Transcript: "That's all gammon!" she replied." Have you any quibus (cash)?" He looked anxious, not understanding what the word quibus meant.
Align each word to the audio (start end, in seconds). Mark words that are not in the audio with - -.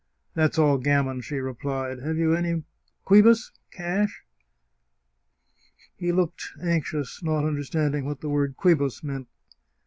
"That's 0.33 0.57
all 0.57 0.79
gammon!" 0.79 1.21
she 1.21 1.35
replied." 1.35 1.99
Have 1.99 2.17
you 2.17 2.33
any 2.33 2.63
quibus 3.05 3.51
(cash)?" 3.69 4.23
He 5.99 6.11
looked 6.11 6.53
anxious, 6.59 7.21
not 7.21 7.45
understanding 7.45 8.05
what 8.05 8.19
the 8.21 8.29
word 8.29 8.57
quibus 8.57 9.03
meant. 9.03 9.27